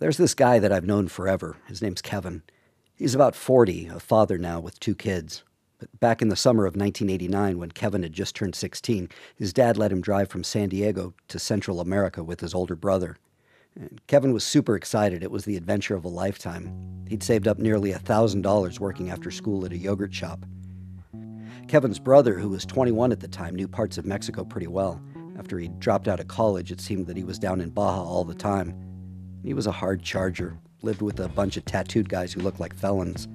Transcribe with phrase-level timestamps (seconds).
[0.00, 1.56] There's this guy that I've known forever.
[1.66, 2.44] His name's Kevin.
[2.94, 5.42] He's about 40, a father now with two kids.
[5.80, 9.76] But back in the summer of 1989, when Kevin had just turned 16, his dad
[9.76, 13.16] let him drive from San Diego to Central America with his older brother.
[13.74, 15.24] And Kevin was super excited.
[15.24, 17.04] It was the adventure of a lifetime.
[17.08, 20.46] He'd saved up nearly $1,000 working after school at a yogurt shop.
[21.66, 25.02] Kevin's brother, who was 21 at the time, knew parts of Mexico pretty well.
[25.36, 28.22] After he dropped out of college, it seemed that he was down in Baja all
[28.22, 28.87] the time.
[29.42, 32.74] He was a hard charger, lived with a bunch of tattooed guys who looked like
[32.74, 33.28] felons.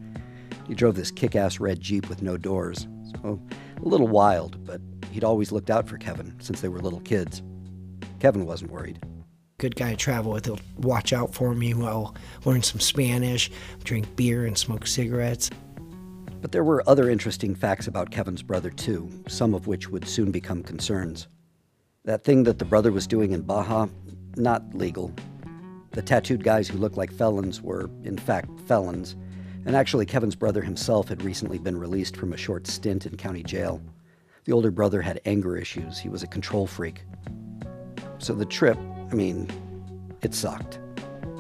[0.67, 2.87] He drove this kick ass red Jeep with no doors.
[3.21, 3.39] So,
[3.77, 4.81] a little wild, but
[5.11, 7.41] he'd always looked out for Kevin since they were little kids.
[8.19, 8.99] Kevin wasn't worried.
[9.57, 10.45] Good guy to travel with.
[10.45, 13.51] He'll watch out for me while learn some Spanish,
[13.83, 15.49] drink beer, and smoke cigarettes.
[16.41, 20.31] But there were other interesting facts about Kevin's brother, too, some of which would soon
[20.31, 21.27] become concerns.
[22.03, 23.87] That thing that the brother was doing in Baja,
[24.35, 25.13] not legal.
[25.93, 29.15] The tattooed guys who looked like felons were, in fact, felons,
[29.65, 33.43] and actually, Kevin's brother himself had recently been released from a short stint in county
[33.43, 33.81] jail.
[34.43, 37.03] The older brother had anger issues, he was a control freak.
[38.17, 38.77] So the trip,
[39.11, 39.49] I mean,
[40.21, 40.79] it sucked.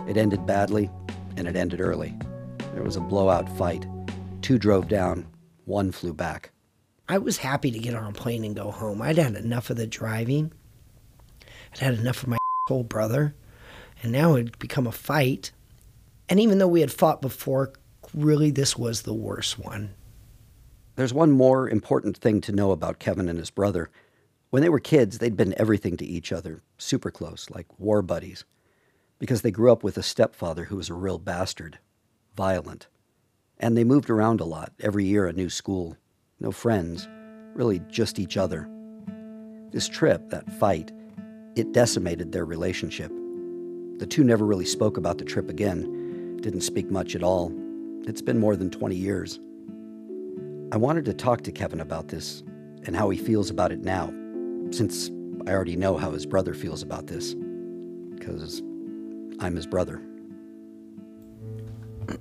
[0.07, 0.89] It ended badly,
[1.35, 2.13] and it ended early.
[2.73, 3.85] There was a blowout fight.
[4.41, 5.25] Two drove down,
[5.65, 6.51] one flew back.
[7.09, 9.01] I was happy to get on a plane and go home.
[9.01, 10.53] I'd had enough of the driving.
[11.73, 12.37] I'd had enough of my
[12.69, 13.35] whole brother.
[14.03, 15.51] And now it had become a fight.
[16.27, 17.71] And even though we had fought before,
[18.13, 19.95] really this was the worst one.
[20.95, 23.89] There's one more important thing to know about Kevin and his brother.
[24.49, 28.43] When they were kids, they'd been everything to each other, super close, like war buddies,
[29.19, 31.79] because they grew up with a stepfather who was a real bastard,
[32.35, 32.87] violent.
[33.57, 35.95] And they moved around a lot, every year a new school,
[36.39, 37.07] no friends,
[37.55, 38.69] really just each other.
[39.71, 40.91] This trip, that fight,
[41.55, 43.11] it decimated their relationship.
[44.03, 47.53] The two never really spoke about the trip again, didn't speak much at all.
[48.05, 49.39] It's been more than 20 years.
[50.73, 52.43] I wanted to talk to Kevin about this
[52.85, 54.13] and how he feels about it now,
[54.71, 55.09] since
[55.47, 57.33] I already know how his brother feels about this,
[58.13, 58.59] because
[59.39, 60.01] I'm his brother.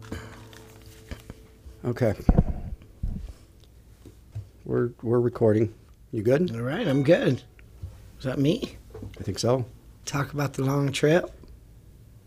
[1.84, 2.14] Okay.
[4.64, 5.74] We're we're recording.
[6.12, 6.54] You good?
[6.54, 7.42] All right, I'm good.
[8.18, 8.76] Is that me?
[9.18, 9.64] I think so.
[10.04, 11.32] Talk about the long trip?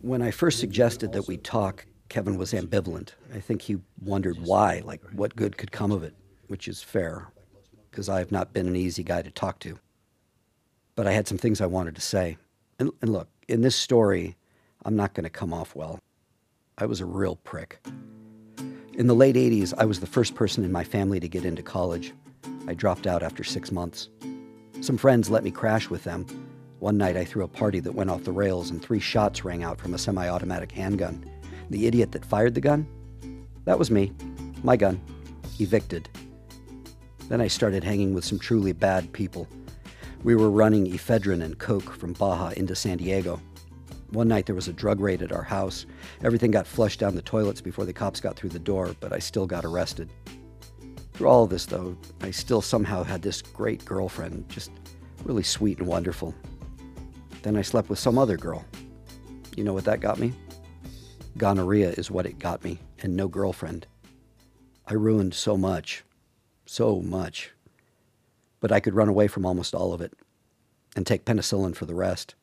[0.05, 3.13] When I first suggested that we talk, Kevin was ambivalent.
[3.33, 6.13] I think he wondered why, like what good could come of it,
[6.47, 7.29] which is fair,
[7.89, 9.79] because I have not been an easy guy to talk to.
[10.94, 12.38] But I had some things I wanted to say.
[12.77, 14.35] And, and look, in this story,
[14.85, 15.99] I'm not going to come off well.
[16.77, 17.83] I was a real prick.
[18.94, 21.63] In the late 80s, I was the first person in my family to get into
[21.63, 22.13] college.
[22.67, 24.09] I dropped out after six months.
[24.81, 26.27] Some friends let me crash with them.
[26.85, 29.63] One night, I threw a party that went off the rails, and three shots rang
[29.63, 31.25] out from a semi automatic handgun.
[31.72, 32.85] The idiot that fired the gun?
[33.63, 34.12] That was me.
[34.62, 35.01] My gun.
[35.59, 36.07] Evicted.
[37.28, 39.47] Then I started hanging with some truly bad people.
[40.24, 43.41] We were running ephedrine and coke from Baja into San Diego.
[44.12, 45.88] One night there was a drug raid at our house.
[46.24, 49.18] Everything got flushed down the toilets before the cops got through the door, but I
[49.18, 50.12] still got arrested.
[51.13, 54.69] Through all of this, though, I still somehow had this great girlfriend, just
[55.24, 56.35] really sweet and wonderful.
[57.45, 58.66] Then I slept with some other girl.
[59.56, 60.33] You know what that got me?
[61.38, 63.85] Gonorrhea is what it got me, and no girlfriend.
[64.88, 66.03] I ruined so much,
[66.66, 67.51] so much.
[68.61, 70.13] But I could run away from almost all of it
[70.95, 72.33] and take penicillin for the rest.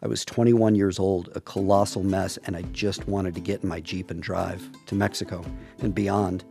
[0.00, 3.68] I was 21 years old, a colossal mess, and I just wanted to get in
[3.68, 5.44] my Jeep and drive to Mexico
[5.80, 6.44] and beyond,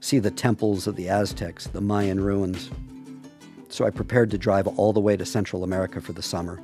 [0.00, 2.70] see the temples of the Aztecs, the Mayan ruins.
[3.70, 6.60] So I prepared to drive all the way to Central America for the summer,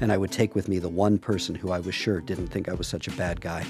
[0.00, 2.68] and I would take with me the one person who I was sure didn't think
[2.68, 3.66] I was such a bad guy.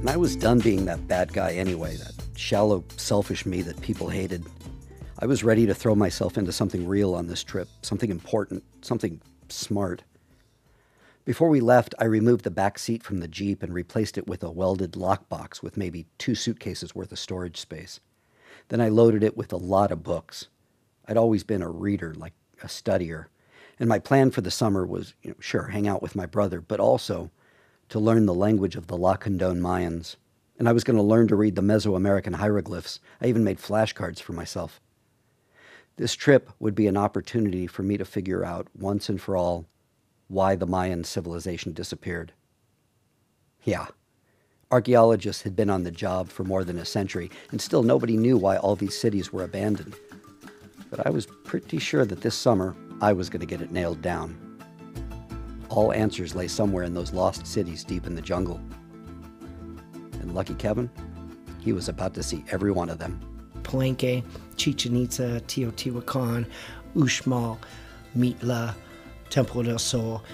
[0.00, 4.08] And I was done being that bad guy anyway, that shallow, selfish me that people
[4.08, 4.46] hated.
[5.18, 9.20] I was ready to throw myself into something real on this trip, something important, something
[9.50, 10.02] smart.
[11.26, 14.42] Before we left, I removed the back seat from the Jeep and replaced it with
[14.42, 18.00] a welded lockbox with maybe two suitcases worth of storage space.
[18.68, 20.48] Then I loaded it with a lot of books.
[21.10, 23.26] I'd always been a reader, like a studier.
[23.80, 26.60] And my plan for the summer was, you know, sure, hang out with my brother,
[26.60, 27.32] but also
[27.88, 30.14] to learn the language of the Lacandon Mayans.
[30.56, 33.00] And I was going to learn to read the Mesoamerican hieroglyphs.
[33.20, 34.80] I even made flashcards for myself.
[35.96, 39.66] This trip would be an opportunity for me to figure out once and for all
[40.28, 42.32] why the Mayan civilization disappeared.
[43.64, 43.88] Yeah,
[44.70, 48.36] archaeologists had been on the job for more than a century, and still nobody knew
[48.36, 49.96] why all these cities were abandoned.
[50.90, 54.02] But I was pretty sure that this summer I was going to get it nailed
[54.02, 54.36] down.
[55.68, 58.60] All answers lay somewhere in those lost cities deep in the jungle.
[60.20, 60.90] And lucky Kevin,
[61.60, 63.20] he was about to see every one of them.
[63.62, 64.24] Palenque,
[64.56, 66.46] Chichen Itza, Teotihuacan,
[66.96, 67.58] Uxmal,
[68.16, 68.74] Mitla,
[69.28, 70.24] Temple del Sol.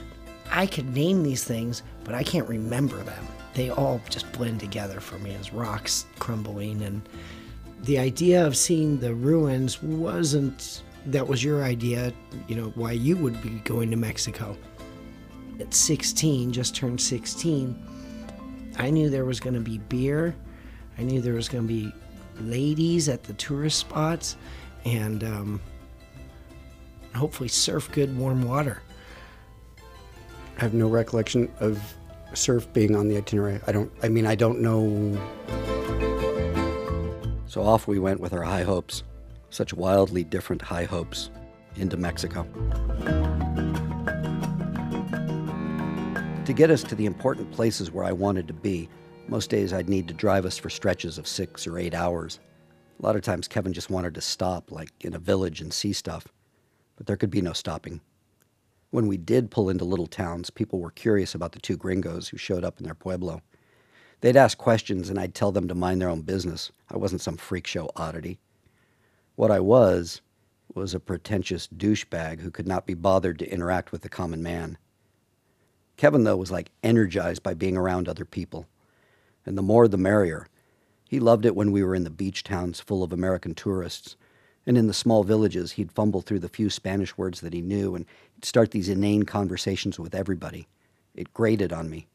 [0.50, 3.26] I could name these things, but I can't remember them.
[3.54, 6.82] They all just blend together for me as rocks crumbling.
[6.82, 7.06] And
[7.82, 12.12] the idea of seeing the ruins wasn't, that was your idea,
[12.48, 14.56] you know, why you would be going to Mexico.
[15.60, 17.76] At 16, just turned 16,
[18.78, 20.34] I knew there was going to be beer.
[20.98, 21.92] I knew there was going to be
[22.40, 24.36] ladies at the tourist spots
[24.84, 25.60] and um,
[27.14, 28.82] hopefully surf good warm water.
[30.58, 31.82] I have no recollection of
[32.34, 33.60] surf being on the itinerary.
[33.66, 33.92] I don't.
[34.02, 35.20] I mean, I don't know.
[37.56, 39.02] So off we went with our high hopes,
[39.48, 41.30] such wildly different high hopes,
[41.76, 42.42] into Mexico.
[46.44, 48.90] To get us to the important places where I wanted to be,
[49.26, 52.40] most days I'd need to drive us for stretches of six or eight hours.
[53.00, 55.94] A lot of times Kevin just wanted to stop, like in a village, and see
[55.94, 56.28] stuff.
[56.96, 58.02] But there could be no stopping.
[58.90, 62.36] When we did pull into little towns, people were curious about the two gringos who
[62.36, 63.40] showed up in their pueblo.
[64.20, 66.72] They'd ask questions, and I'd tell them to mind their own business.
[66.90, 68.38] I wasn't some freak show oddity.
[69.34, 70.22] What I was,
[70.74, 74.78] was a pretentious douchebag who could not be bothered to interact with the common man.
[75.96, 78.66] Kevin, though, was like energized by being around other people.
[79.44, 80.48] And the more the merrier.
[81.08, 84.16] He loved it when we were in the beach towns full of American tourists.
[84.66, 87.94] And in the small villages, he'd fumble through the few Spanish words that he knew
[87.94, 88.04] and
[88.42, 90.66] start these inane conversations with everybody.
[91.14, 92.08] It grated on me.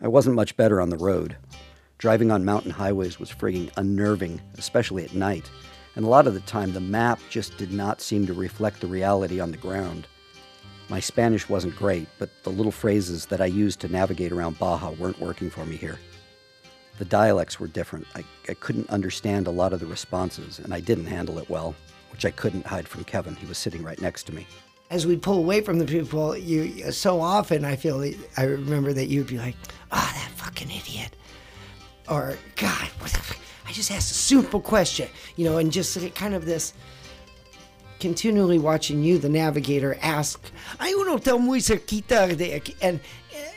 [0.00, 1.36] I wasn't much better on the road.
[1.98, 5.50] Driving on mountain highways was frigging unnerving, especially at night.
[5.96, 8.86] And a lot of the time, the map just did not seem to reflect the
[8.86, 10.06] reality on the ground.
[10.88, 14.92] My Spanish wasn't great, but the little phrases that I used to navigate around Baja
[14.92, 15.98] weren't working for me here.
[16.98, 18.06] The dialects were different.
[18.14, 21.74] I, I couldn't understand a lot of the responses, and I didn't handle it well,
[22.12, 23.34] which I couldn't hide from Kevin.
[23.34, 24.46] He was sitting right next to me.
[24.90, 28.02] As we pull away from the people, you so often I feel
[28.36, 29.54] I remember that you'd be like,
[29.92, 31.14] "Ah, oh, that fucking idiot,"
[32.08, 33.36] or "God, what the,
[33.66, 36.72] I just asked a simple question," you know, and just kind of this
[38.00, 40.40] continually watching you, the navigator, ask,
[40.80, 43.00] "Hay un hotel muy cerquita de aquí," and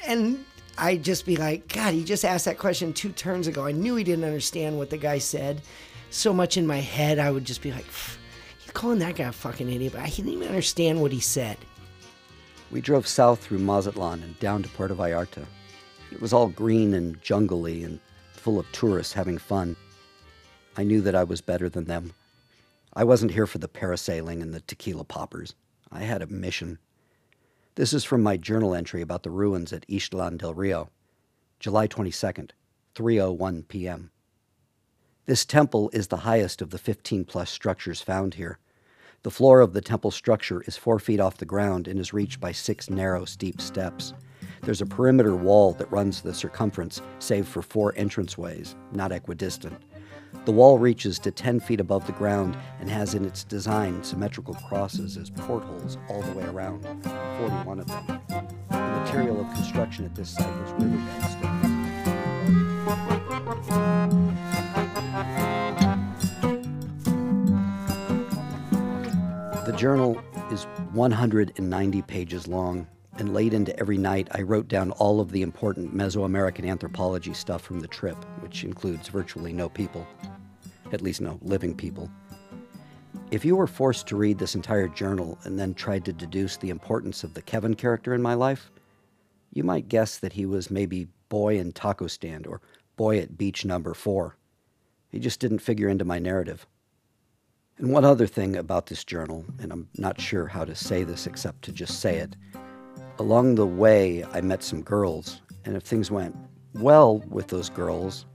[0.06, 0.44] and
[0.78, 3.66] I'd just be like, God, he just asked that question two turns ago.
[3.66, 5.62] I knew he didn't understand what the guy said.
[6.10, 7.86] So much in my head, I would just be like,
[8.74, 11.58] calling that guy a fucking idiot, but I didn't even understand what he said.
[12.72, 15.46] We drove south through Mazatlan and down to Puerto Vallarta.
[16.12, 18.00] It was all green and jungly and
[18.34, 19.76] full of tourists having fun.
[20.78, 22.14] I knew that I was better than them.
[22.94, 25.56] I wasn't here for the parasailing and the tequila poppers.
[25.92, 26.80] I had a mission.
[27.76, 30.90] This is from my journal entry about the ruins at Ixtlan del Rio,
[31.60, 32.52] July 22nd,
[32.96, 34.12] 3:01 p.m.
[35.28, 38.58] This temple is the highest of the 15 plus structures found here.
[39.22, 42.40] The floor of the temple structure is four feet off the ground and is reached
[42.40, 44.14] by six narrow, steep steps.
[44.64, 49.80] There's a perimeter wall that runs the circumference, save for four entranceways, not equidistant.
[50.46, 54.56] The wall reaches to 10 feet above the ground and has in its design symmetrical
[54.56, 58.22] crosses as portholes all the way around, 41 of them.
[58.72, 61.81] The material of construction at this site was riverbed stones.
[69.82, 72.86] Journal is 190 pages long,
[73.18, 77.64] and late into every night, I wrote down all of the important Mesoamerican anthropology stuff
[77.64, 80.06] from the trip, which includes virtually no people,
[80.92, 82.12] at least no living people.
[83.32, 86.70] If you were forced to read this entire journal and then tried to deduce the
[86.70, 88.70] importance of the Kevin character in my life,
[89.52, 92.62] you might guess that he was maybe boy in taco stand or
[92.98, 94.38] boy at beach number four.
[95.10, 96.68] He just didn't figure into my narrative.
[97.82, 101.26] And one other thing about this journal, and I'm not sure how to say this
[101.26, 102.36] except to just say it.
[103.18, 106.36] Along the way, I met some girls, and if things went
[106.76, 108.28] well with those girls,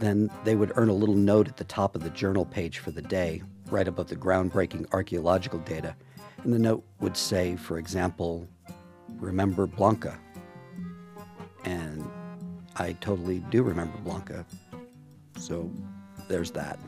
[0.00, 2.90] then they would earn a little note at the top of the journal page for
[2.90, 5.96] the day, right above the groundbreaking archaeological data.
[6.42, 8.46] And the note would say, for example,
[9.16, 10.18] remember Blanca.
[11.64, 12.04] And
[12.76, 14.44] I totally do remember Blanca.
[15.38, 15.70] So
[16.28, 16.78] there's that.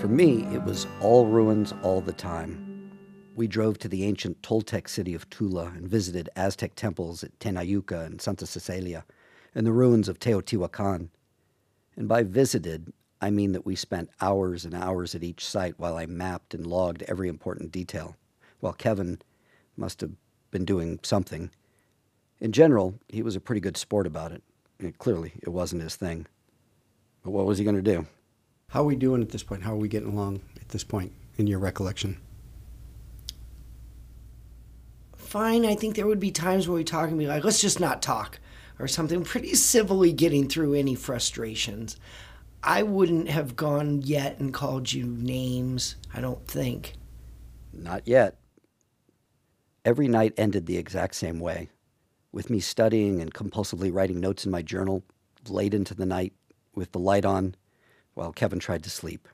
[0.00, 2.90] For me, it was all ruins all the time.
[3.34, 8.04] We drove to the ancient Toltec city of Tula and visited Aztec temples at Tenayuca
[8.04, 9.04] and Santa Cecilia
[9.54, 11.08] and the ruins of Teotihuacan.
[11.96, 15.96] And by visited, I mean that we spent hours and hours at each site while
[15.96, 18.16] I mapped and logged every important detail,
[18.60, 19.20] while Kevin
[19.76, 20.12] must have
[20.50, 21.50] been doing something.
[22.40, 24.42] In general, he was a pretty good sport about it.
[24.78, 26.26] And clearly, it wasn't his thing.
[27.22, 28.06] But what was he going to do?
[28.68, 29.62] How are we doing at this point?
[29.62, 32.18] How are we getting along at this point in your recollection?
[35.16, 35.64] Fine.
[35.64, 38.02] I think there would be times where we talk and be like, let's just not
[38.02, 38.38] talk
[38.78, 41.96] or something, pretty civilly getting through any frustrations.
[42.62, 46.94] I wouldn't have gone yet and called you names, I don't think.
[47.72, 48.38] Not yet.
[49.84, 51.68] Every night ended the exact same way,
[52.34, 55.04] with me studying and compulsively writing notes in my journal
[55.48, 56.32] late into the night
[56.74, 57.54] with the light on
[58.14, 59.28] while Kevin tried to sleep.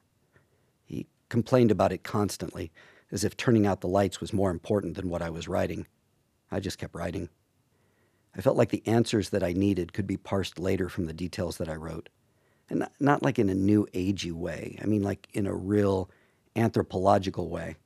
[0.84, 2.70] He complained about it constantly,
[3.10, 5.86] as if turning out the lights was more important than what I was writing.
[6.50, 7.30] I just kept writing.
[8.36, 11.56] I felt like the answers that I needed could be parsed later from the details
[11.56, 12.10] that I wrote.
[12.68, 16.10] And not, like in a new agey way, I mean, like in a real
[16.54, 17.76] anthropological way.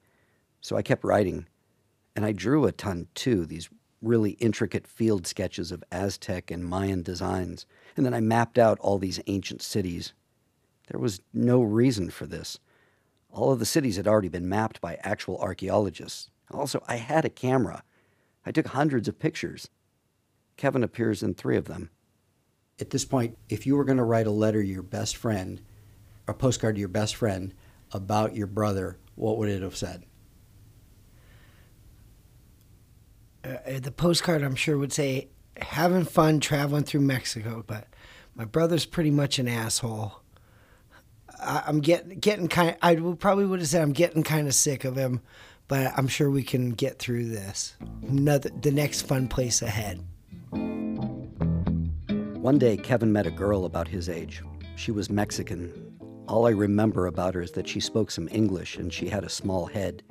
[0.60, 1.46] So I kept writing,
[2.16, 3.70] and I drew a ton too, these
[4.04, 7.66] really intricate field sketches of Aztec and Mayan designs.
[7.96, 10.12] And then I mapped out all these ancient cities.
[10.88, 12.58] There was no reason for this.
[13.30, 16.30] All of the cities had already been mapped by actual archaeologists.
[16.50, 17.82] Also, I had a camera.
[18.46, 19.70] I took hundreds of pictures.
[20.56, 21.90] Kevin appears in three of them.
[22.78, 25.60] At this point, if you were going to write a letter to your best friend,
[26.28, 27.54] a postcard to your best friend
[27.92, 30.04] about your brother, what would it have said?
[33.44, 35.28] Uh, the postcard, I'm sure, would say,
[35.60, 37.86] having fun traveling through Mexico, but
[38.34, 40.20] my brother's pretty much an asshole.
[41.40, 42.70] I, I'm getting getting kind.
[42.70, 45.20] Of, I would probably would have said I'm getting kind of sick of him,
[45.68, 47.76] but I'm sure we can get through this.
[48.02, 50.02] Another, the next fun place ahead.
[52.44, 54.42] One day, Kevin met a girl about his age.
[54.76, 55.90] She was Mexican.
[56.28, 59.28] All I remember about her is that she spoke some English and she had a
[59.28, 60.02] small head.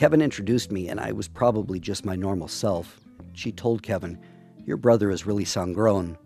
[0.00, 2.98] Kevin introduced me, and I was probably just my normal self.
[3.34, 4.18] She told Kevin,
[4.64, 6.16] Your brother is really sangron,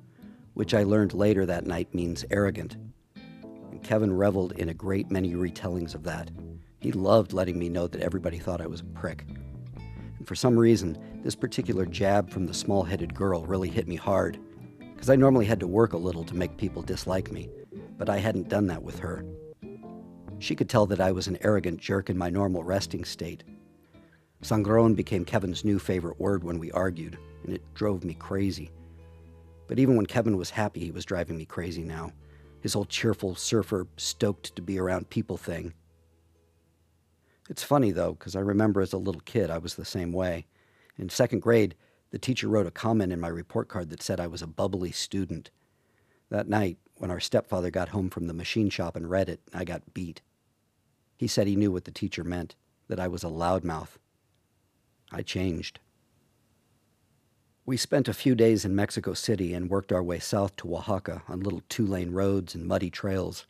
[0.52, 2.76] which I learned later that night means arrogant.
[3.72, 6.30] And Kevin reveled in a great many retellings of that.
[6.78, 9.26] He loved letting me know that everybody thought I was a prick.
[10.18, 13.96] And for some reason, this particular jab from the small headed girl really hit me
[13.96, 14.38] hard,
[14.78, 17.50] because I normally had to work a little to make people dislike me,
[17.98, 19.24] but I hadn't done that with her.
[20.38, 23.42] She could tell that I was an arrogant jerk in my normal resting state.
[24.42, 28.70] Sangron became Kevin's new favorite word when we argued, and it drove me crazy.
[29.66, 32.12] But even when Kevin was happy, he was driving me crazy now.
[32.60, 35.72] His whole cheerful surfer, stoked to be around people thing.
[37.48, 40.46] It's funny, though, because I remember as a little kid I was the same way.
[40.96, 41.74] In second grade,
[42.10, 44.92] the teacher wrote a comment in my report card that said I was a bubbly
[44.92, 45.50] student.
[46.30, 49.64] That night, when our stepfather got home from the machine shop and read it, I
[49.64, 50.22] got beat.
[51.16, 52.54] He said he knew what the teacher meant,
[52.88, 53.98] that I was a loudmouth.
[55.14, 55.78] I changed.
[57.64, 61.22] We spent a few days in Mexico City and worked our way south to Oaxaca
[61.28, 63.46] on little two lane roads and muddy trails.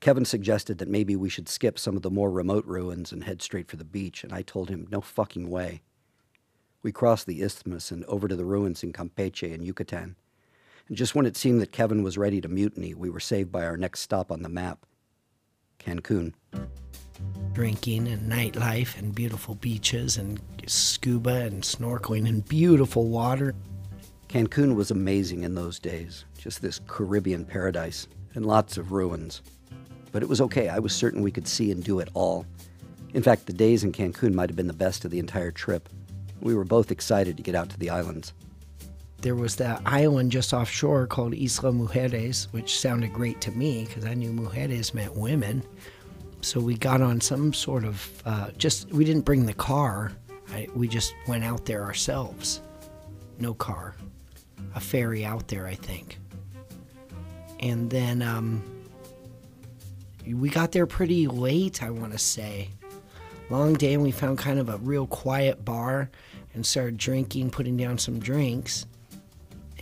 [0.00, 3.40] Kevin suggested that maybe we should skip some of the more remote ruins and head
[3.42, 5.82] straight for the beach, and I told him, no fucking way.
[6.82, 10.16] We crossed the isthmus and over to the ruins in Campeche and Yucatan.
[10.88, 13.64] And just when it seemed that Kevin was ready to mutiny, we were saved by
[13.64, 14.86] our next stop on the map
[15.78, 16.32] Cancun.
[17.52, 23.54] Drinking and nightlife and beautiful beaches and scuba and snorkeling and beautiful water.
[24.28, 29.42] Cancun was amazing in those days, just this Caribbean paradise and lots of ruins.
[30.12, 32.46] But it was okay, I was certain we could see and do it all.
[33.14, 35.88] In fact, the days in Cancun might have been the best of the entire trip.
[36.40, 38.32] We were both excited to get out to the islands.
[39.22, 44.04] There was that island just offshore called Isla Mujeres, which sounded great to me because
[44.04, 45.62] I knew mujeres meant women.
[46.46, 50.12] So we got on some sort of uh, just, we didn't bring the car.
[50.52, 52.60] I, we just went out there ourselves.
[53.40, 53.96] No car.
[54.76, 56.20] A ferry out there, I think.
[57.58, 58.62] And then um,
[60.24, 62.68] we got there pretty late, I want to say.
[63.50, 66.10] Long day, and we found kind of a real quiet bar
[66.54, 68.86] and started drinking, putting down some drinks.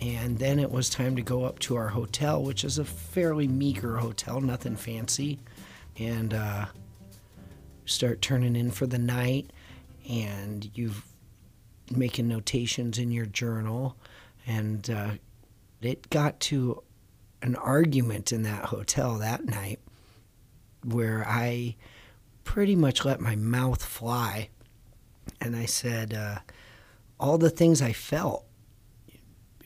[0.01, 3.47] And then it was time to go up to our hotel, which is a fairly
[3.47, 5.37] meager hotel, nothing fancy.
[5.97, 6.65] And uh,
[7.85, 9.51] start turning in for the night,
[10.09, 11.05] and you've
[11.91, 13.95] making notations in your journal.
[14.47, 15.11] And uh,
[15.81, 16.83] it got to
[17.41, 19.79] an argument in that hotel that night
[20.83, 21.75] where I
[22.43, 24.49] pretty much let my mouth fly.
[25.39, 26.39] And I said, uh,
[27.19, 28.45] all the things I felt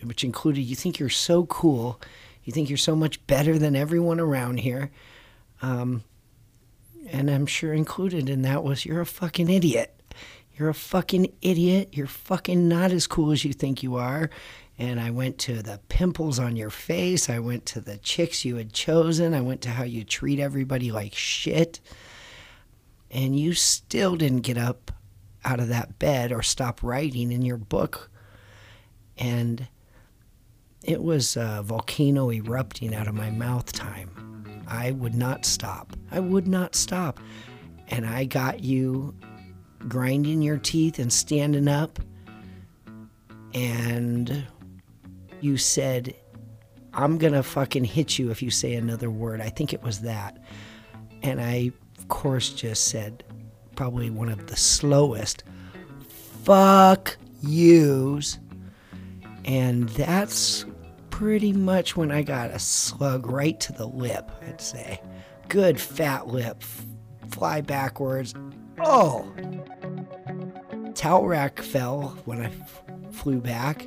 [0.03, 1.99] which included you think you're so cool,
[2.43, 4.89] You think you're so much better than everyone around here.
[5.61, 6.03] Um,
[7.11, 9.95] and I'm sure included in that was you're a fucking idiot.
[10.57, 11.89] You're a fucking idiot.
[11.93, 14.29] You're fucking not as cool as you think you are.
[14.77, 17.29] And I went to the pimples on your face.
[17.29, 19.33] I went to the chicks you had chosen.
[19.33, 21.79] I went to how you treat everybody like shit.
[23.11, 24.91] And you still didn't get up
[25.43, 28.09] out of that bed or stop writing in your book.
[29.17, 29.67] And
[30.83, 34.38] it was a volcano erupting out of my mouth time.
[34.69, 35.95] I would not stop.
[36.11, 37.19] I would not stop.
[37.89, 39.15] And I got you
[39.87, 41.99] grinding your teeth and standing up.
[43.53, 44.45] And
[45.41, 46.13] you said,
[46.93, 49.41] I'm going to fucking hit you if you say another word.
[49.41, 50.37] I think it was that.
[51.23, 53.23] And I, of course, just said,
[53.75, 55.43] probably one of the slowest,
[56.43, 58.37] fuck yous.
[59.45, 60.65] And that's
[61.19, 65.01] pretty much when I got a slug right to the lip, I'd say.
[65.49, 66.63] Good fat lip,
[67.29, 68.33] fly backwards.
[68.79, 69.29] Oh!
[70.95, 72.49] Towel rack fell when I
[73.11, 73.85] flew back.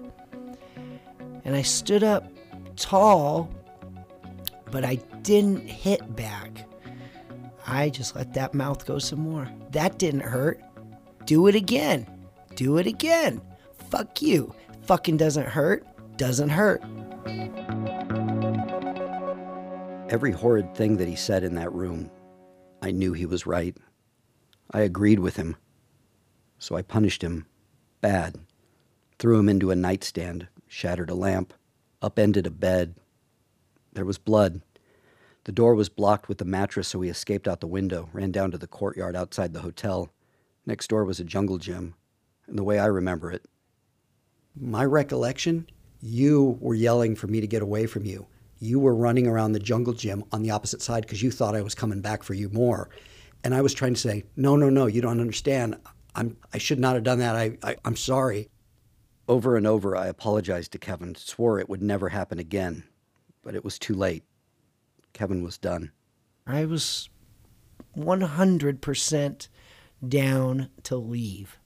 [1.47, 2.31] And I stood up
[2.77, 3.49] tall,
[4.71, 6.69] but I didn't hit back.
[7.67, 9.49] I just let that mouth go some more.
[9.71, 10.61] That didn't hurt.
[11.25, 12.07] Do it again.
[12.57, 13.41] Do it again.
[13.89, 14.55] Fuck you.
[14.83, 15.87] Fucking doesn't hurt.
[16.19, 16.83] Doesn't hurt.
[20.13, 22.11] Every horrid thing that he said in that room,
[22.83, 23.75] I knew he was right.
[24.71, 25.57] I agreed with him.
[26.59, 27.47] So I punished him
[28.03, 28.37] bad.
[29.19, 31.55] Threw him into a nightstand, shattered a lamp,
[32.03, 32.95] upended a bed.
[33.95, 34.61] There was blood.
[35.45, 38.51] The door was blocked with the mattress, so he escaped out the window, ran down
[38.51, 40.11] to the courtyard outside the hotel.
[40.67, 41.95] Next door was a jungle gym.
[42.47, 43.47] And the way I remember it,
[44.55, 45.69] My recollection,
[46.03, 48.27] you were yelling for me to get away from you.
[48.63, 51.63] You were running around the jungle gym on the opposite side because you thought I
[51.63, 52.91] was coming back for you more.
[53.43, 55.79] And I was trying to say, no, no, no, you don't understand.
[56.15, 57.35] I'm, I should not have done that.
[57.35, 58.51] I, I, I'm sorry.
[59.27, 62.85] Over and over, I apologized to Kevin, swore it would never happen again,
[63.43, 64.23] but it was too late.
[65.13, 65.91] Kevin was done.
[66.47, 67.11] I was
[67.97, 69.49] 100%
[70.07, 71.59] down to leave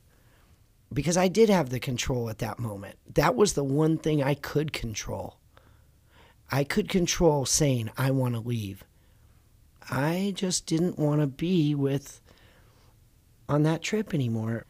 [0.91, 2.97] because I did have the control at that moment.
[3.13, 5.36] That was the one thing I could control.
[6.51, 8.85] I could control saying, I want to leave.
[9.91, 12.21] I just didn't want to be with
[13.49, 14.67] on that trip anymore.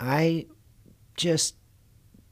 [0.00, 0.46] I
[1.16, 1.56] just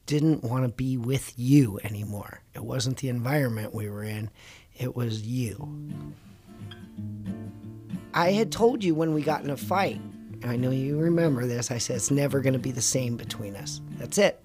[0.05, 2.41] didn't want to be with you anymore.
[2.53, 4.29] It wasn't the environment we were in,
[4.77, 5.67] it was you.
[8.13, 10.01] I had told you when we got in a fight,
[10.43, 13.55] I know you remember this, I said it's never going to be the same between
[13.55, 13.81] us.
[13.97, 14.43] That's it.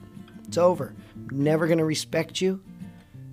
[0.48, 0.94] It's over.
[1.30, 2.60] Never going to respect you.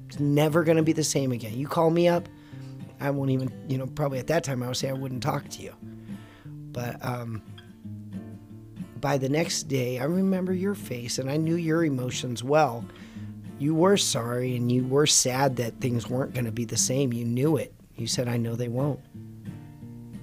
[0.09, 1.53] It's never going to be the same again.
[1.53, 2.27] You call me up,
[2.99, 5.47] I won't even, you know, probably at that time I would say I wouldn't talk
[5.49, 5.71] to you.
[6.45, 7.43] But um,
[8.99, 12.83] by the next day, I remember your face and I knew your emotions well.
[13.59, 17.13] You were sorry and you were sad that things weren't going to be the same.
[17.13, 17.71] You knew it.
[17.95, 19.01] You said, I know they won't.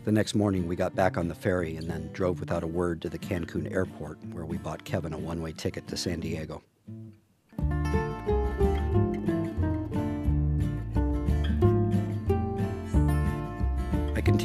[0.05, 3.01] The next morning, we got back on the ferry and then drove without a word
[3.03, 6.61] to the Cancun airport, where we bought Kevin a one way ticket to San Diego.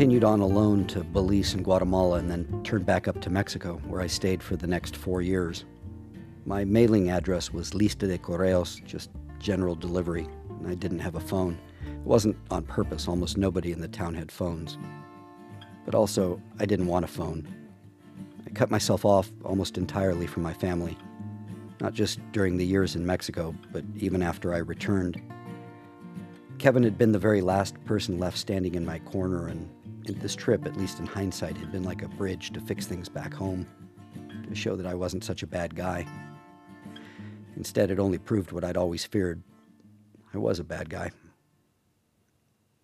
[0.02, 4.02] Continued on alone to Belize and Guatemala and then turned back up to Mexico, where
[4.02, 5.64] I stayed for the next four years.
[6.44, 11.20] My mailing address was Lista de Correos, just general delivery, and I didn't have a
[11.20, 11.56] phone.
[11.86, 14.80] It wasn't on purpose, almost nobody in the town had phones.
[15.86, 17.48] But also, I didn't want a phone.
[18.48, 20.98] I cut myself off almost entirely from my family,
[21.80, 25.22] not just during the years in Mexico, but even after I returned.
[26.58, 29.70] Kevin had been the very last person left standing in my corner, and
[30.06, 33.34] this trip, at least in hindsight, had been like a bridge to fix things back
[33.34, 33.66] home,
[34.48, 36.06] to show that I wasn't such a bad guy.
[37.56, 39.42] Instead, it only proved what I'd always feared
[40.34, 41.12] I was a bad guy.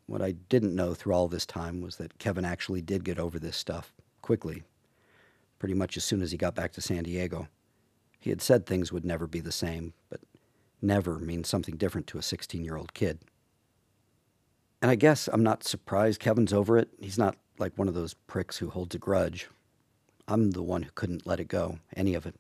[0.06, 3.40] What I didn't know through all this time was that Kevin actually did get over
[3.40, 4.64] this stuff quickly,
[5.60, 7.48] pretty much as soon as he got back to San Diego.
[8.20, 10.20] He had said things would never be the same, but
[10.82, 13.20] never means something different to a 16 year old kid.
[14.82, 16.90] And I guess I'm not surprised Kevin's over it.
[17.00, 19.50] He's not like one of those pricks who holds a grudge.
[20.28, 22.36] I'm the one who couldn't let it go, any of it.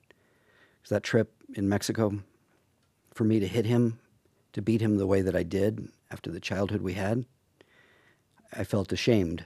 [0.77, 2.19] Because that trip in Mexico,
[3.13, 3.99] for me to hit him,
[4.53, 7.25] to beat him the way that I did after the childhood we had,
[8.53, 9.45] I felt ashamed.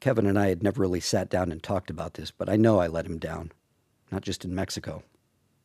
[0.00, 2.80] Kevin and I had never really sat down and talked about this, but I know
[2.80, 3.52] I let him down,
[4.10, 5.02] not just in Mexico,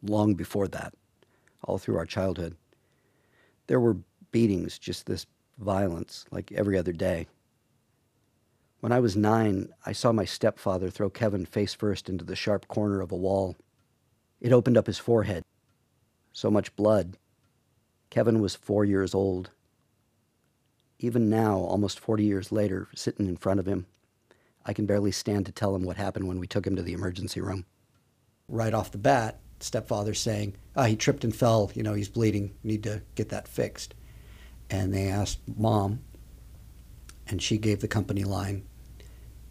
[0.03, 0.93] long before that,
[1.63, 2.55] all through our childhood.
[3.67, 3.97] There were
[4.31, 5.25] beatings, just this
[5.57, 7.27] violence, like every other day.
[8.79, 12.67] When I was nine, I saw my stepfather throw Kevin face first into the sharp
[12.67, 13.55] corner of a wall.
[14.39, 15.43] It opened up his forehead.
[16.31, 17.17] So much blood.
[18.09, 19.49] Kevin was four years old.
[20.99, 23.87] Even now, almost 40 years later, sitting in front of him,
[24.65, 26.93] I can barely stand to tell him what happened when we took him to the
[26.93, 27.65] emergency room.
[28.47, 32.53] Right off the bat, stepfather saying, ah, he tripped and fell, you know, he's bleeding,
[32.63, 33.95] need to get that fixed.
[34.69, 36.01] And they asked mom,
[37.27, 38.63] and she gave the company line.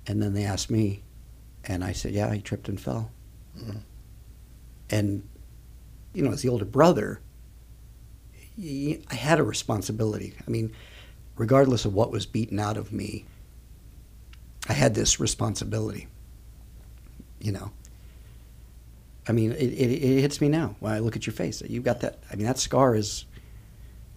[0.07, 1.03] And then they asked me,
[1.65, 3.11] and I said, yeah, he tripped and fell.
[3.59, 3.81] Mm.
[4.91, 5.29] And,
[6.13, 7.21] you know, as the older brother,
[8.59, 10.35] I had a responsibility.
[10.47, 10.73] I mean,
[11.37, 13.25] regardless of what was beaten out of me,
[14.69, 16.09] I had this responsibility.
[17.39, 17.71] You know,
[19.29, 21.63] I mean, it, it, it, hits me now when I look at your face.
[21.63, 22.19] You've got that.
[22.33, 23.27] I mean, that scar is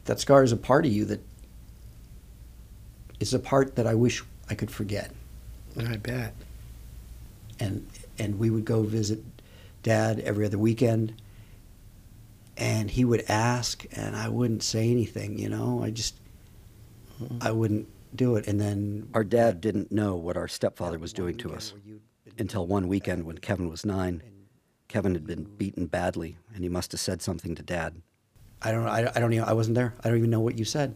[0.10, 1.22] that scar is a part of you that
[3.19, 5.12] is a part that I wish I could forget.
[5.78, 6.34] I bet.
[7.60, 7.86] And
[8.17, 9.19] and we would go visit
[9.84, 11.13] Dad every other weekend,
[12.58, 15.38] and he would ask, and I wouldn't say anything.
[15.38, 16.15] You know, I just
[17.22, 17.38] mm-hmm.
[17.39, 18.48] I wouldn't do it.
[18.48, 21.76] And then our dad didn't know what our stepfather was doing to us
[22.39, 24.24] until one weekend when Kevin was nine.
[24.88, 28.02] Kevin had been beaten badly, and he must have said something to Dad.
[28.62, 28.86] I don't.
[28.86, 29.48] I, I don't even.
[29.48, 29.93] I wasn't there.
[30.04, 30.95] I don't even know what you said.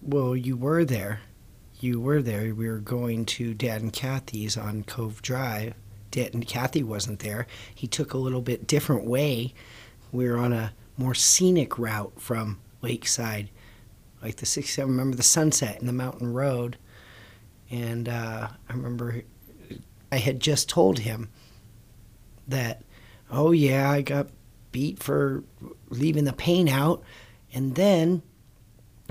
[0.00, 1.20] Well, you were there.
[1.80, 2.54] You were there.
[2.54, 5.74] We were going to Dad and Kathy's on Cove Drive.
[6.10, 7.46] Dad and Kathy wasn't there.
[7.74, 9.54] He took a little bit different way.
[10.10, 13.50] We were on a more scenic route from Lakeside,
[14.22, 14.88] like the 67.
[14.88, 16.78] I remember the sunset and the mountain road.
[17.70, 19.22] And uh, I remember
[20.10, 21.28] I had just told him
[22.46, 22.82] that,
[23.30, 24.28] oh yeah, I got
[24.78, 25.42] beat for
[25.88, 27.02] leaving the paint out.
[27.52, 28.22] And then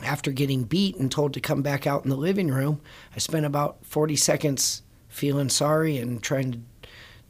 [0.02, 2.80] after getting beat and told to come back out in the living room,
[3.14, 6.60] I spent about 40 seconds feeling sorry and trying to,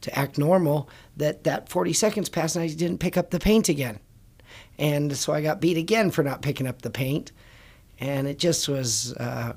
[0.02, 0.88] to act normal.
[1.16, 4.00] That that 40 seconds passed and I didn't pick up the paint again.
[4.78, 7.32] And so I got beat again for not picking up the paint.
[8.00, 9.14] And it just was.
[9.14, 9.54] Uh,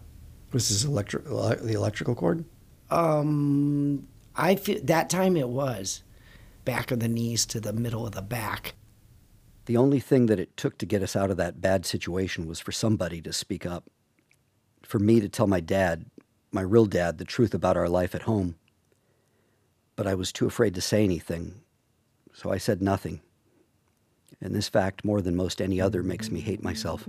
[0.53, 2.47] was this electric the electrical cord?
[2.91, 6.03] Um, I feel that time it was
[6.71, 8.75] back of the knees to the middle of the back.
[9.65, 12.61] The only thing that it took to get us out of that bad situation was
[12.61, 13.91] for somebody to speak up.
[14.85, 16.07] For me to tell my dad,
[16.53, 18.55] my real dad, the truth about our life at home.
[19.97, 21.61] But I was too afraid to say anything,
[22.33, 23.21] so I said nothing.
[24.41, 27.05] And this fact, more than most any other, makes me hate myself.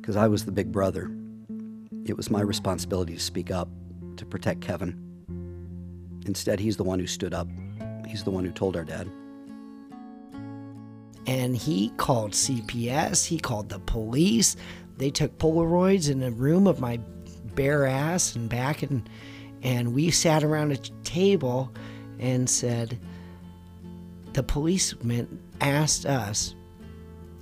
[0.00, 1.10] Because I was the big brother.
[2.06, 3.68] It was my responsibility to speak up,
[4.16, 4.98] to protect Kevin.
[6.24, 7.48] Instead, he's the one who stood up.
[8.06, 9.10] He's the one who told our dad.
[11.26, 14.56] And he called CPS, he called the police.
[14.96, 16.98] They took Polaroids in a room of my
[17.54, 19.08] bare ass and back, and,
[19.62, 21.74] and we sat around a table
[22.18, 22.98] and said,
[24.34, 26.54] The policeman asked us,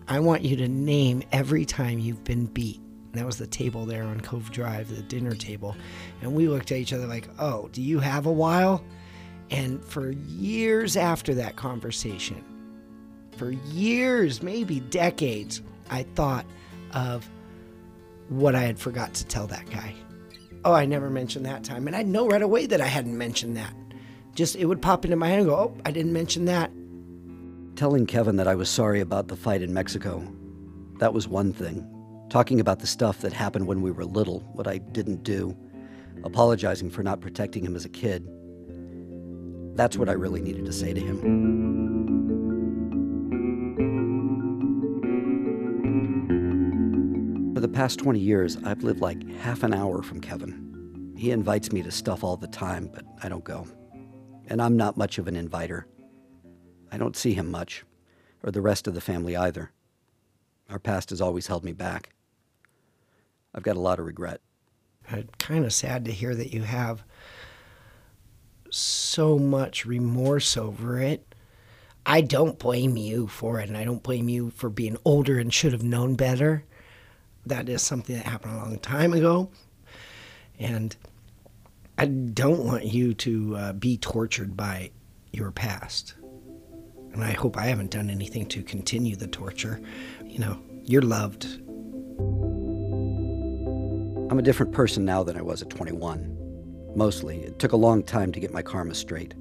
[0.09, 2.81] I want you to name every time you've been beat.
[3.13, 5.77] And that was the table there on Cove Drive, the dinner table.
[6.21, 8.85] And we looked at each other like, Oh, do you have a while?
[9.55, 12.43] And for years after that conversation,
[13.37, 16.45] for years, maybe decades, I thought
[16.93, 17.29] of
[18.29, 19.95] what I had forgot to tell that guy.
[20.65, 21.87] Oh, I never mentioned that time.
[21.87, 23.75] And I'd know right away that I hadn't mentioned that.
[24.35, 26.73] Just it would pop into my head and go, oh, I didn't mention that.
[27.77, 30.27] Telling Kevin that I was sorry about the fight in Mexico,
[30.99, 31.87] that was one thing.
[32.29, 35.57] Talking about the stuff that happened when we were little, what I didn't do,
[36.25, 38.27] apologizing for not protecting him as a kid,
[39.75, 41.21] that's what I really needed to say to him.
[47.55, 51.15] For the past 20 years, I've lived like half an hour from Kevin.
[51.17, 53.67] He invites me to stuff all the time, but I don't go.
[54.47, 55.87] And I'm not much of an inviter.
[56.93, 57.85] I don't see him much,
[58.43, 59.73] or the rest of the family either.
[60.69, 62.11] Our past has always held me back.
[63.55, 64.41] I've got a lot of regret.
[65.11, 67.05] I'm kind of sad to hear that you have
[68.75, 71.35] so much remorse over it.
[72.07, 75.53] I don't blame you for it, and I don't blame you for being older and
[75.53, 76.65] should have known better.
[77.47, 79.51] That is something that happened a long time ago.
[80.59, 80.95] And
[81.97, 84.91] I don't want you to uh, be tortured by
[85.33, 86.15] your past.
[87.13, 89.81] And I hope I haven't done anything to continue the torture.
[90.25, 91.45] You know, you're loved.
[94.31, 96.34] I'm a different person now than I was at 21.
[96.95, 99.35] Mostly, it took a long time to get my karma straight.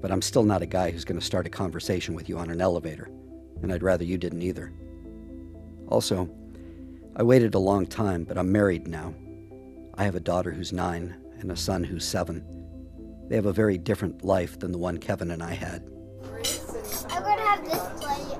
[0.00, 2.50] But I'm still not a guy who's going to start a conversation with you on
[2.50, 3.08] an elevator,
[3.62, 4.72] and I'd rather you didn't either.
[5.88, 6.28] Also,
[7.14, 9.14] I waited a long time, but I'm married now.
[9.94, 12.44] I have a daughter who's nine and a son who's seven.
[13.28, 15.88] They have a very different life than the one Kevin and I had.
[17.08, 18.32] I'm gonna have this play.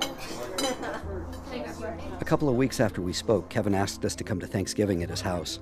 [2.21, 5.11] A couple of weeks after we spoke, Kevin asked us to come to Thanksgiving at
[5.11, 5.61] his house.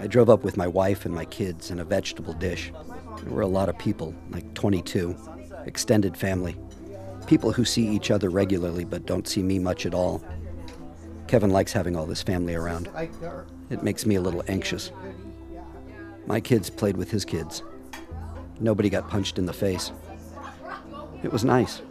[0.00, 2.72] I drove up with my wife and my kids and a vegetable dish.
[3.22, 5.14] There were a lot of people, like 22,
[5.66, 6.56] extended family,
[7.26, 10.24] people who see each other regularly but don't see me much at all.
[11.28, 12.88] Kevin likes having all this family around.
[13.68, 14.90] It makes me a little anxious.
[16.26, 17.62] My kids played with his kids.
[18.58, 19.92] Nobody got punched in the face.
[21.22, 21.82] It was nice.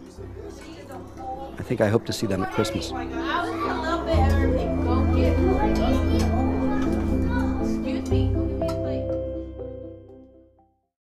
[1.60, 2.92] I think I hope to see them at Christmas.